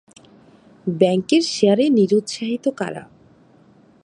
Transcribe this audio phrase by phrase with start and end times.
[0.87, 3.03] ব্যাংকের শেয়ারে নিরুৎসাহিত কারা?